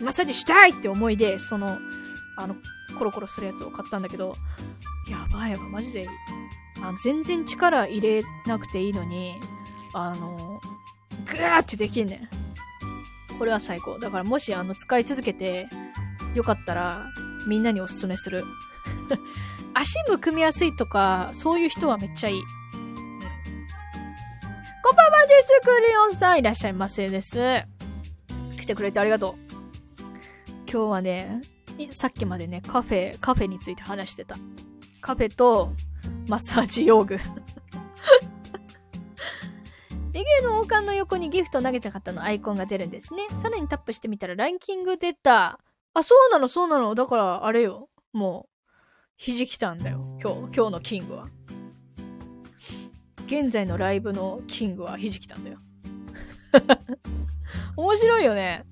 [0.00, 1.78] う、マッサージしたいって思いで、その、
[2.36, 2.56] あの、
[2.98, 4.34] コロコロするやつを買ったんだけど、
[5.08, 6.08] やばいやばい、マジで。
[6.82, 9.36] あの全然力入れなくていいのに、
[9.94, 10.60] あの、
[11.30, 12.28] グワーってできんねん。
[13.38, 13.98] これは最高。
[13.98, 15.68] だからもし、あの、使い続けて、
[16.34, 17.06] よかったら、
[17.46, 18.44] みんなにおすすめする。
[19.74, 22.40] 足むくみやすいとか、そういう人はめっちゃいい。
[22.40, 22.52] うん
[24.84, 26.40] こんばんはです、クリオンさん。
[26.40, 27.38] いらっしゃいませです。
[28.60, 29.52] 来てくれてありがとう。
[30.70, 31.40] 今日はね、
[31.78, 34.36] いさっきまでね、カフェ、カフェについて話してた。
[35.00, 35.72] カフェと、
[36.26, 37.18] マッサージ用具。
[40.22, 43.26] 右上の王冠の横にギフト投げた方のアイコンが出るんですね。
[43.40, 45.58] さらにタップしてみたらランキング出た。
[45.94, 46.94] あ、そうなの、そうなの。
[46.94, 47.88] だから、あれよ。
[48.12, 48.52] もう、
[49.16, 50.18] ひじきたんだよ。
[50.22, 51.26] 今日、今日のキングは。
[53.26, 55.58] 現在のライブのキングはひじきたんだよ。
[57.76, 58.64] 面白いよね。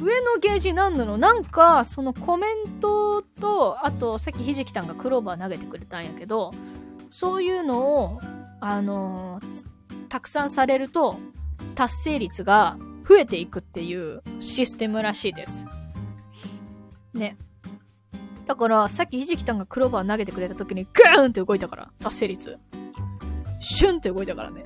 [0.00, 1.18] 上のゲージ何なの？
[1.18, 6.52] なんか、そのコメントと、あと、さっきひじきたんがクローバー投げてくれたんやけど、
[7.10, 8.20] そういうのを、
[8.60, 11.18] あのーたくさんされると、
[11.74, 15.66] 達成率が増えていくっていうシステムらしいです。
[17.14, 17.36] ね。
[18.46, 22.58] だから、さっきひじきたんがクローバー投げてくれた時に、グーンって動いたから、達成率。
[23.60, 24.64] シュンって動いたからね。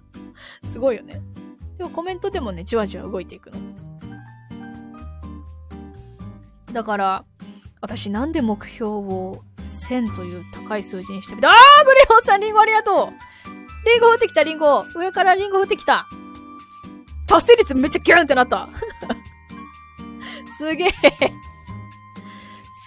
[0.62, 1.22] すごいよね。
[1.78, 3.58] でもコメントでもね、じわじわ動いていくの。
[6.72, 7.24] だから、
[7.80, 16.06] 私なんで目標を1000という高い数字にしてみたあーグレオンさんリンゴありがとうリンゴ降ってきたリンゴ上からリンゴ降ってきた
[17.26, 18.68] 達成率めっちゃギューンってなった
[20.56, 20.92] すげえ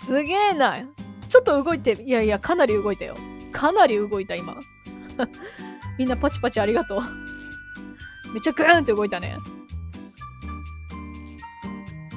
[0.06, 0.80] すげえな
[1.28, 3.16] ちょっと動いて、いやいや、かなり動いたよ。
[3.52, 4.56] かなり動いた、今。
[5.98, 7.02] みんなパチパチありがとう。
[8.32, 9.38] めっちゃグーンって動いたね。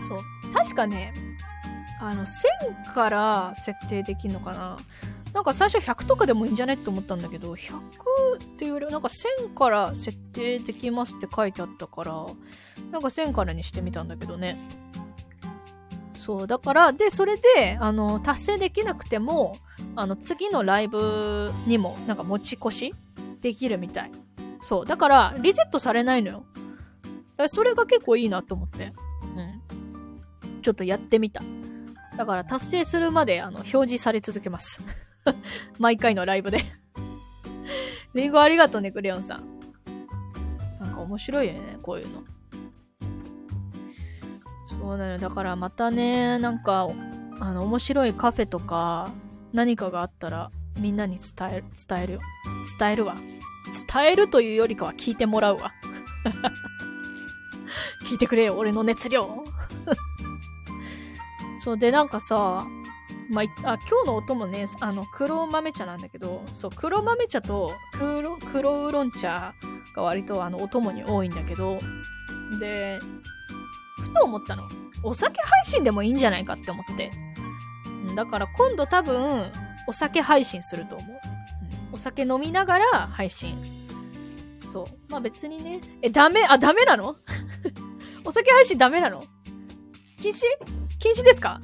[0.09, 0.53] そう。
[0.53, 1.13] 確かね、
[2.01, 4.79] あの、1000から設定できんのかな？
[5.33, 7.79] なんか最初100とかでもいいんじゃねって思ったんだけど、100っ
[8.59, 12.27] ていうよりはなんか1000から設定できますって書いてあったから、
[12.91, 14.59] なんか1000からにしてみたんだけどね。
[16.15, 19.57] そう、だから、で、それで、あの、達成できなくても、
[19.97, 22.95] あの、次のライブにも、なんか持ち越し
[23.41, 24.13] できるみたい。
[24.61, 24.87] そう。
[24.87, 26.45] だから、リセットされないのよ。
[27.47, 28.93] それが結構いいなと思って。
[30.45, 30.61] うん。
[30.61, 31.43] ちょっとやってみた。
[32.21, 34.83] だから、達成するまで、あの、表示され続けます。
[35.81, 36.61] 毎回のライブで
[38.15, 39.59] リンゴありがとうね、クレヨンさん。
[40.79, 42.23] なんか面白いよね、こういうの。
[44.67, 45.17] そうだよ。
[45.17, 46.91] だからまたね、なんか、
[47.41, 49.11] あの、面白いカフェとか、
[49.55, 52.21] 何かがあったら、みんなに伝える、伝えるよ。
[52.79, 53.17] 伝えるわ。
[53.91, 55.73] 伝えるというよりかは聞いてもらうわ。
[58.05, 59.43] 聞いてくれよ、俺の熱量。
[61.63, 62.67] そうで、なんかさ、
[63.31, 69.55] まあ、あ今日の音もね、あの、黒豆茶なんだけど、そう、黒豆茶と黒、黒ウーロン茶
[69.95, 71.79] が割とあの、お供に多いんだけど、
[72.59, 72.99] で、
[74.01, 74.65] ふと思ったの。
[75.03, 77.11] お酒配信でもいいんじゃないかって思って。
[78.17, 79.53] だから今度多分、
[79.87, 81.21] お酒配信すると思う。
[81.93, 83.57] お酒飲みながら配信。
[84.71, 84.87] そう。
[85.09, 85.81] まあ別にね。
[86.03, 86.45] え、ダメ？
[86.49, 87.17] あ、ダメなの？
[88.25, 89.25] お酒配信ダメなの？
[90.21, 90.43] 禁止？
[91.01, 91.61] 禁止ですか？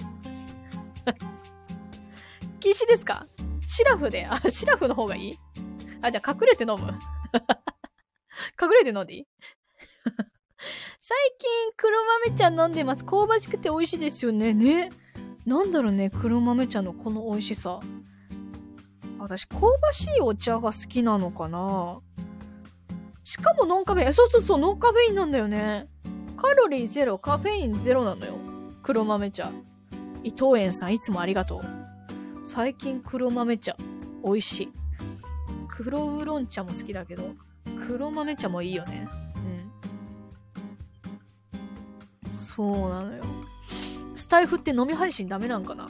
[2.58, 3.26] 禁止ですか？
[3.66, 5.38] シラフで、あ、シラフの方がいい？
[6.00, 6.78] あ、じゃあ隠れて飲む
[8.60, 9.26] 隠れて飲んでいい？
[10.98, 11.96] 最近黒
[12.26, 13.04] 豆茶飲んでます。
[13.04, 14.54] 香ばしくて美味しいですよね。
[14.54, 14.90] ね。
[15.44, 17.78] なんだろうね、黒豆茶のこの美味しさ。
[19.18, 22.00] 私、香ばしいお茶が好きなのかな？
[23.22, 24.12] しかもノンカフェイン。
[24.14, 25.88] そうそうそう、ノンカフェインなんだよね。
[26.36, 28.34] カロリーゼロ、カフェインゼロなのよ。
[28.86, 29.50] 黒豆茶。
[30.22, 31.60] 伊藤園さん、いつもありがとう。
[32.44, 33.76] 最近黒豆茶、
[34.24, 34.72] 美味しい。
[35.66, 37.34] 黒ウーロン茶も好きだけど、
[37.88, 39.08] 黒豆茶もいいよね。
[42.24, 42.32] うん。
[42.32, 43.24] そうなのよ。
[44.14, 45.88] スタイフって飲み配信ダメなんかな？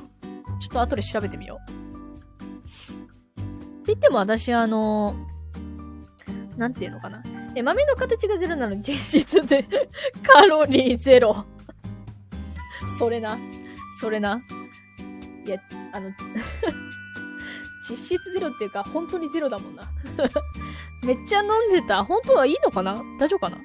[0.59, 1.71] ちょっと後で調べてみよう。
[1.71, 3.43] って
[3.89, 5.15] 言っても私あの
[6.57, 7.23] なんていうのかな？
[7.55, 8.75] え、豆の形がゼロなの？
[8.75, 9.67] に実質で
[10.25, 11.45] カロリーゼロ
[12.99, 13.39] それな。
[14.01, 14.43] それな。
[15.47, 15.59] いや、
[15.93, 16.11] あの
[17.89, 19.85] 実質ゼロっていうか、本当にゼロだもんな
[21.05, 22.03] めっちゃ飲んでた。
[22.05, 23.03] 本当はいいのかな？
[23.19, 23.59] 大丈夫かな？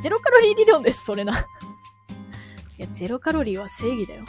[0.00, 1.32] ゼロカロリー理論です、それな
[2.78, 4.24] いや、ゼロカロリーは正義だよ。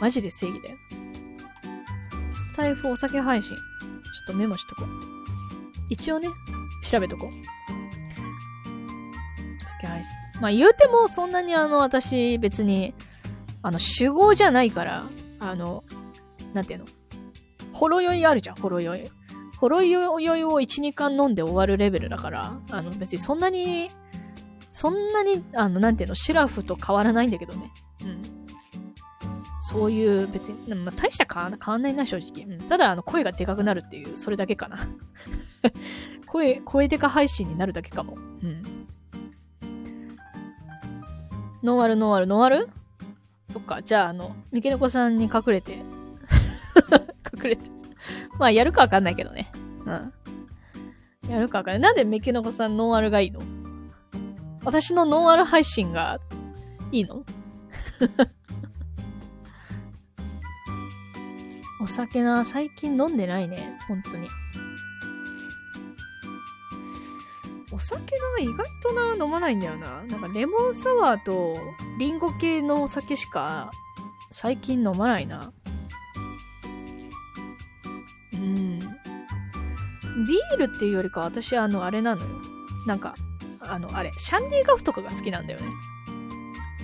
[0.00, 0.76] マジで正義だよ。
[2.30, 3.56] スタイフお酒配信。
[3.56, 3.60] ちょ
[4.24, 4.86] っとメモしとこう。
[5.88, 6.28] 一応ね、
[6.82, 7.30] 調べとこう。
[7.30, 7.32] お
[9.66, 10.10] 酒配信。
[10.40, 12.94] まあ言うてもそんなにあの、私別に、
[13.62, 15.04] あの、酒豪じゃないから、
[15.38, 15.84] あの、
[16.54, 16.86] なんていうの？
[17.72, 19.10] ほろ酔いあるじゃん、ほろ酔い。
[19.58, 23.90] ほろ酔いを1、2缶飲んで終わるレベルだから、あの、別にそんなに、
[24.72, 27.70] そんなに、あの、なんていうの、シラフと変わらないんだけどね。
[28.02, 28.22] うん。
[29.60, 32.44] そういう、別に、まあ、大した変わ変わんないな、正直。
[32.44, 34.78] うん、ただ、あの、声がでかくなるっていう、それだけかな。
[36.26, 38.16] 声、声でか配信になるだけかも。
[38.42, 38.62] うん。
[41.62, 42.68] ノンアル、ノンアル、ノンアル？
[43.52, 45.74] そっか、じゃあ、あの、三毛猫さんに隠れて、
[47.36, 47.68] 隠れて。
[48.38, 49.50] まあ、やるかわかんないけどね。
[49.84, 50.12] うん。
[51.30, 51.80] やるかわかんない。
[51.80, 53.40] なんで三毛猫さんノンアルがいいの？
[54.64, 56.18] 私のノンアル配信が
[56.92, 57.24] いいの？
[61.82, 63.78] お酒な、最近飲んでないね。
[63.88, 64.28] 本当に。
[67.80, 67.98] 酒
[68.36, 70.02] が意外とな、飲まないんだよな。
[70.04, 71.58] なんかレモンサワーと
[71.98, 73.70] リンゴ系のお酒しか
[74.30, 75.52] 最近飲まないな。
[78.32, 78.78] うん。
[78.78, 82.28] ビールっていうよりか私あの、あれなのよ。
[82.86, 83.14] なんか、
[83.60, 85.66] あの、あれ、シャンディガフとかが好きなんだよね。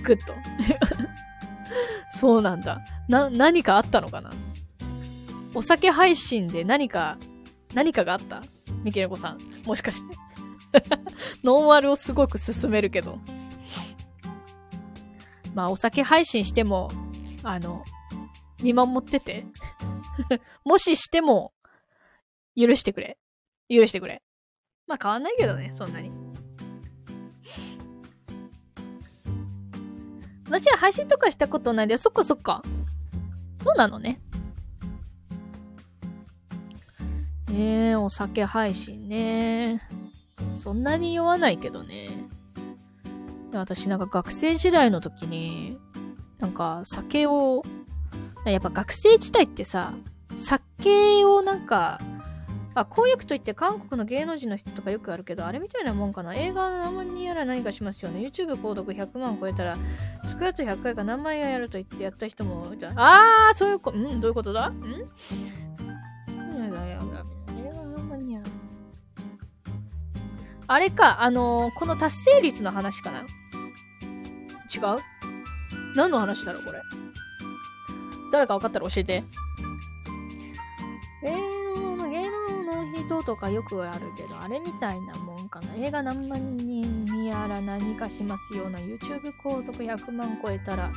[0.03, 0.33] グッと。
[2.11, 2.79] そうなんだ。
[3.07, 4.31] な、何かあったのかな
[5.53, 7.17] お酒配信で何か、
[7.73, 8.43] 何かがあった？
[8.83, 9.39] ミケネコさん。
[9.65, 10.15] もしかして。
[11.43, 13.19] ノンアルをすごく勧めるけど。
[15.53, 16.89] まあ、お酒配信しても、
[17.43, 17.83] あの、
[18.61, 19.45] 見守ってて。
[20.65, 21.53] もししても、
[22.55, 23.17] 許してくれ。
[23.69, 24.23] 許してくれ。
[24.87, 26.11] まあ変わんないけどね、そんなに。
[30.45, 32.63] 私は配信とかしたことないで、そっかそっか。
[33.59, 34.21] そうなのね。
[37.49, 39.81] えー、お酒配信ね。
[40.55, 42.09] そんなに酔わないけどね。
[43.53, 45.77] 私なんか学生時代の時に、
[46.39, 47.63] なんか酒を、
[48.45, 49.93] やっぱ学生時代ってさ、
[50.35, 51.99] 酒をなんか、
[52.75, 56.35] あ、公約といって韓国の芸能人の人とかよくあるけど、あれみたいなもんかな。
[56.35, 58.19] 映画何万人やら何かしますよね。
[58.19, 59.75] YouTube 購読100万超えたら、
[60.25, 62.91] スクワット100回か何万円やると言ってやった人もいた。
[62.95, 64.19] あー、そういうこ、ん？
[64.21, 64.69] どういうことだ？
[64.69, 64.75] ん？
[70.69, 73.19] あれか、あのー、この達成率の話かな？
[73.21, 73.25] 違う？
[75.95, 76.81] 何の話だろうこれ？
[78.31, 79.23] 誰か分かったら教えて。
[81.23, 81.35] 芸
[81.81, 85.73] 能の、芸能の人とかよくあるけど、あれみたいなもんかな。
[85.75, 90.91] 映画何万人見やら何かしますような YouTube 購読100万超えたら、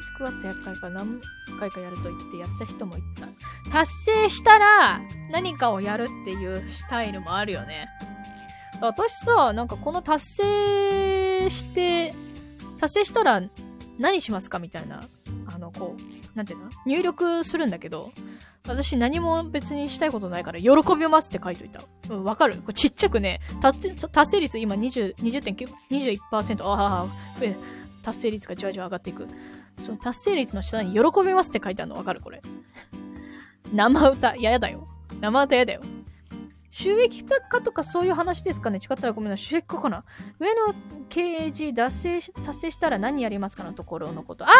[0.00, 1.20] スクワット100回か何
[1.58, 3.26] 回かやると言ってやった人もいた。
[3.72, 5.00] 達成したら
[5.32, 7.88] 何かをやるっていうスタイルもあるよね。
[8.80, 12.14] 私さ、なんかこの達成して、
[12.78, 13.42] 達成したら
[13.98, 15.02] 何しますかみたいな、
[15.46, 16.70] あの、こう、なんていうの？
[16.84, 18.12] 入力するんだけど、
[18.68, 21.80] 私何も別にしたいことないから、喜びますって書いといた。
[22.10, 22.56] うん、わかる？
[22.56, 23.96] これちっちゃくね、達
[24.32, 27.06] 成率今20、20.9、21%、ああ、
[28.02, 29.26] 達成率がじわじわ上がっていく。
[29.78, 32.20] その達成率の下に喜びますって書いてあるのわかる？
[32.20, 32.42] これ。
[33.72, 34.86] 生歌、嫌だよ。
[35.20, 35.80] 生歌嫌だよ。
[36.78, 38.78] 収益化とかそういう話ですかね？
[38.78, 39.44] 違ったらごめんなさい。
[39.46, 40.04] 収益化かな？
[40.38, 40.74] 上の
[41.08, 44.44] 掲示達成し、達成したら何やりますかのところのこと。
[44.44, 44.50] あ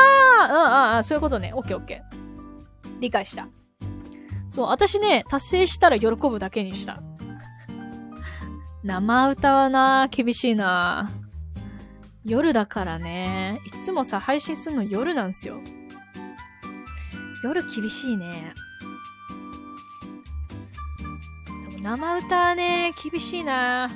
[0.41, 1.53] あうんああ、そういうことね。
[1.55, 3.01] オッケーオッケー。
[3.01, 3.49] 理解した。
[4.49, 7.03] そう、私ね、達成したら喜ぶだけにした。
[8.83, 11.11] 生歌はな、厳しいな。
[12.25, 13.61] 夜だからね。
[13.67, 15.61] いつもさ、配信するの夜なんすよ。
[17.45, 18.55] 夜厳しいね。
[21.83, 23.91] 生歌はね、厳しいな。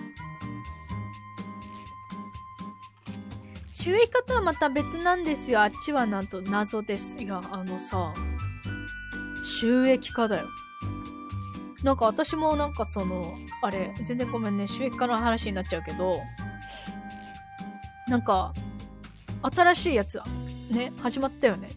[3.73, 5.63] 収益化とはまた別なんですよ。
[5.63, 7.17] あっちはなんと謎です。
[7.19, 8.13] いや、あのさ、
[9.43, 10.49] 収益化だよ。
[11.83, 16.21] なんか私もなんかその、あれ、全然ごめんね、収益化の話になっちゃうけど、
[18.07, 18.53] なんか、
[19.43, 20.21] 新しいやつ、
[20.71, 21.71] ね、始まったよね。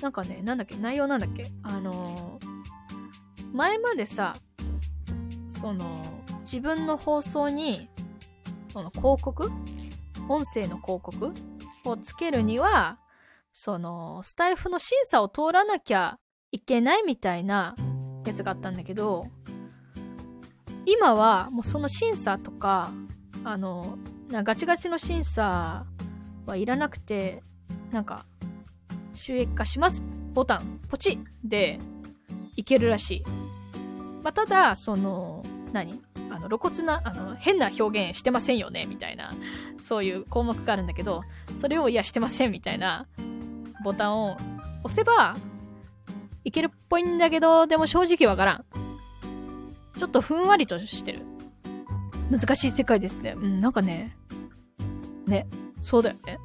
[0.00, 4.36] なんかね、なんだっけ、内容なんだっけあのー、前までさ、
[5.60, 6.04] その、
[6.42, 7.88] 自分の放送に、
[8.72, 9.50] その広告？
[10.28, 11.32] 音声の広告
[11.84, 12.98] をつけるには、
[13.52, 16.18] その、スタイフの審査を通らなきゃ
[16.52, 17.74] いけないみたいな
[18.24, 19.26] やつがあったんだけど、
[20.86, 22.92] 今はもうその審査とか、
[23.44, 23.98] あの、
[24.30, 25.86] ガチガチの審査
[26.46, 27.42] はいらなくて、
[27.90, 28.24] なんか、
[29.14, 30.02] 収益化します
[30.34, 31.78] ボタン、ポチで
[32.54, 33.24] いけるらしい。
[34.22, 36.00] まあ、ただ、その、何？
[36.30, 39.32] あの、露骨な、あの、変な表現してませんよねみたいな、
[39.78, 41.22] そういう項目があるんだけど、
[41.56, 43.06] それをいや、してませんみたいな
[43.84, 44.36] ボタンを
[44.84, 45.36] 押せば、
[46.44, 48.64] いけるっぽいんだけど、でも正直わからん。
[49.98, 51.20] ちょっとふんわりとしてる。
[52.30, 53.34] 難しい世界ですね。
[53.36, 54.16] うん、なんかね、
[55.26, 55.46] ね、
[55.80, 56.38] そうだよね。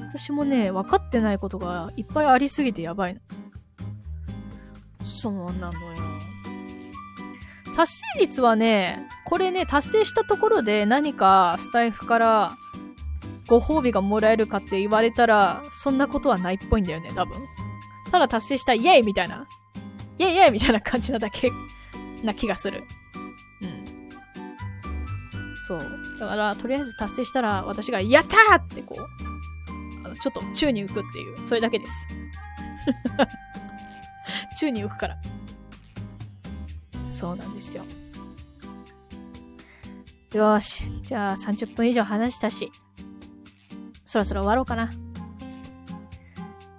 [0.00, 3.20] 私もね、分かってないことがいっぱいありすぎてやばいの。
[5.22, 6.02] そうなのよ。
[7.76, 12.56] 達成率はね、これね、達成したところで何かスタイフから
[13.46, 17.36] ご褒美がもらえるかって言われたら、そんなことはないっぽいんだよね、多分。
[18.10, 19.46] ただ達成したイエイみたいな。
[20.18, 21.52] イェイイェイみたいな感じなだけ
[22.24, 22.82] な気がする。
[23.62, 25.54] うん。
[25.68, 26.18] そう。
[26.18, 29.06] だから、とりあえず達成したら、私が、やったーってこう、
[30.04, 32.06] あの、ちょっと宙に浮くっていう、それだけです。
[34.58, 35.16] 宙に浮くから。
[37.10, 37.84] そうなんですよ。
[40.32, 40.84] よし。
[41.02, 42.72] じゃあ30分以上話したし、
[44.04, 44.92] そろそろ終わろうかな。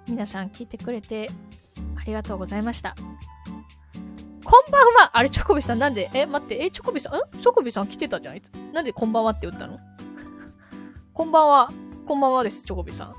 [0.08, 1.30] 皆さん聞いてくれて
[1.96, 2.94] ありがとうございました。
[4.44, 6.10] こんばんはあれ、チョコビさんなんで？
[6.12, 7.40] え、待って、え、チョコビさん、ん？
[7.40, 8.40] チョコビさん来てたじゃん
[8.72, 9.78] なんでこんばんはって打ったの？
[11.14, 11.70] こんばんは。
[12.06, 13.14] こんばんはです、チョコビさん。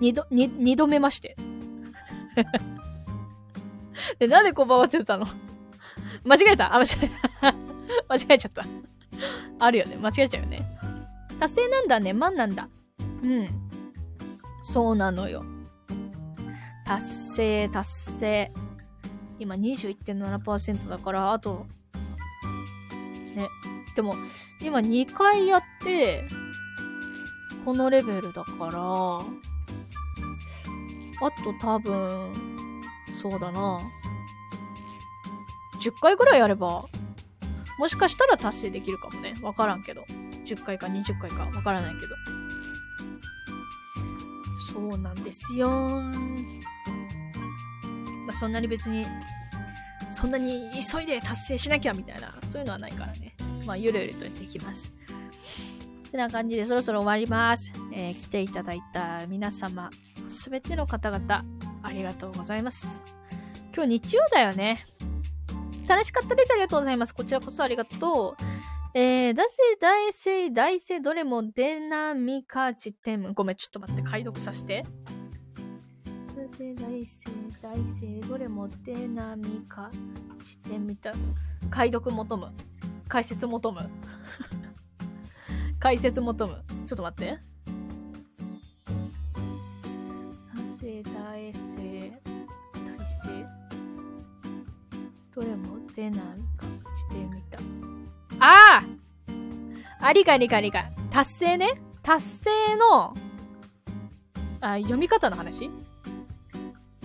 [0.00, 1.36] 二度、二度目まして。
[4.18, 5.26] で、なんでこんばんはって打ったの
[6.24, 6.74] 間違えた？
[6.74, 7.54] あ、間違えた。
[8.08, 8.64] 間違えちゃった。
[9.58, 9.96] あるよね。
[9.96, 10.62] 間違えちゃうよね。
[11.38, 12.12] 達成なんだね。
[12.12, 12.68] 万なんだ。
[13.22, 13.48] うん。
[14.62, 15.44] そうなのよ。
[16.84, 18.52] 達成、達成。
[19.38, 21.66] 今21.7%だから、あと、
[23.34, 23.48] ね。
[23.94, 24.16] でも、
[24.60, 26.26] 今2回やって、
[27.64, 28.74] このレベルだから、あ
[31.42, 32.32] と多分、
[33.20, 33.80] そうだな。
[35.82, 36.86] 10回ぐらいやれば、
[37.78, 39.34] もしかしたら達成できるかもね。
[39.42, 40.04] わからんけど。
[40.44, 42.14] 10回か20回かわからないけど。
[44.72, 45.68] そうなんですよ。
[48.26, 49.06] まあ、そんなに別に、
[50.10, 53.34] そんなに急いで達成しなきゃみたいな、そういうのはないからね。
[53.66, 54.92] まあ、ゆるゆるとできます。
[56.16, 57.72] てな感じでそろそろ終わります。
[57.92, 59.90] えー、来ていただいた皆様、
[60.28, 61.44] すべての方々、
[61.82, 63.02] ありがとうございます。
[63.74, 64.86] 今日日曜だよね。
[65.86, 66.52] 楽しかったです。
[66.52, 67.14] ありがとうございます。
[67.14, 68.42] こちらこそありがとう。
[68.98, 73.34] えー、だせ、大せ、大せ、どれもデナミカジテム。
[73.34, 74.82] ごめん、ちょっと待って、解読させて。
[74.82, 74.88] だ
[76.48, 77.30] せ、大せ、
[77.60, 79.90] 大せ、どれもデナミカ
[80.42, 81.12] ジテムみた
[81.70, 82.52] 解読求む。
[83.08, 83.80] 解説求む。
[85.78, 86.64] 解説求む。
[86.86, 87.38] ちょっと待って。
[90.54, 91.75] 大せ、大せ、
[95.36, 96.20] どれも出ない
[96.56, 96.66] か
[96.96, 97.58] してみた。
[98.40, 98.82] ああ
[100.00, 100.86] ありかりかりか。
[101.10, 101.78] 達成ね。
[102.02, 103.14] 達成の、
[104.62, 105.70] あ、読み方の話？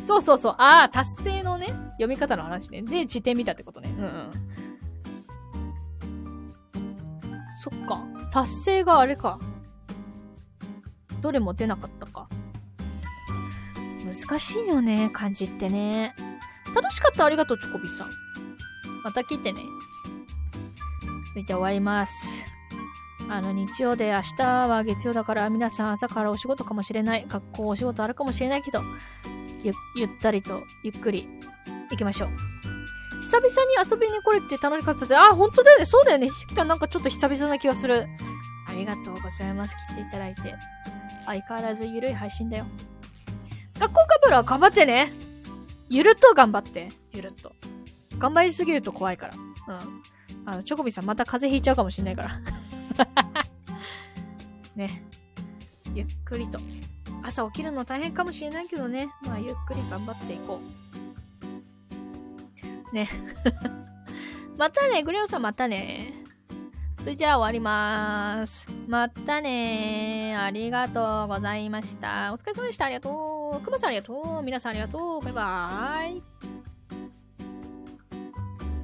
[0.05, 0.55] そうそうそう。
[0.59, 2.83] ああ、達成のね、読み方の話ね。
[2.83, 3.93] で、辞典見たってことね。
[3.97, 4.31] うんうん。
[7.59, 8.01] そっか。
[8.31, 9.39] 達成があれか。
[11.19, 12.29] どれも出なかったか。
[14.05, 16.15] 難しいよね、漢字ってね。
[16.73, 18.09] 楽しかったありがとう、チョコビさん。
[19.03, 19.61] また来てね。
[21.31, 22.47] それで終わります。
[23.29, 27.25] あの、日曜で明日は月曜だから皆さん朝からお仕事かもしれない。
[27.27, 28.81] 学校お仕事あるかもしれないけど、
[29.63, 31.27] ゆ、ゆったりと、ゆっくり
[31.89, 32.29] 行きましょう。
[33.21, 35.85] 久々に遊びに来れて楽しかったですあ、本当だよね。
[35.85, 36.27] そうだよね。
[36.27, 38.07] ひしきたなんかちょっと久々な気がする。
[38.67, 39.75] ありがとうございます。
[39.89, 40.55] 来ていただいて。
[41.25, 42.65] 相変わらずゆるい配信だよ。
[43.79, 45.30] 学校かぶらは頑張ってね。
[45.91, 46.89] ゆると頑張って。
[47.11, 47.53] ゆると。
[48.17, 49.33] 頑張りすぎると怖いから。
[49.35, 49.39] う
[49.73, 50.01] ん。
[50.45, 52.39] あの、チョコビさんまた風邪ひいちゃうかもしんないから。
[54.73, 55.03] ね。
[55.93, 56.59] ゆっくりと。
[57.23, 59.09] 朝起きるの大変かもしれないけどね。
[59.25, 60.61] まあ、ゆっくり頑張っていこ
[62.91, 62.95] う。
[62.95, 63.09] ね。
[64.57, 66.20] またね、グレオさんまたね。
[67.01, 68.69] それじゃあ終わります。
[68.87, 72.31] またねありがとうございました。
[72.31, 72.85] お疲れ様でした。
[72.85, 73.61] ありがとう。
[73.61, 74.43] くまさんありがとう。
[74.43, 75.21] 皆さんありがとう。
[75.21, 76.60] バイバーイ。